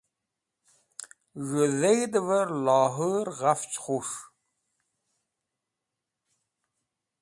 [1.47, 4.17] Z̃hu Dheg̃hver Laore ghafch Khus̃h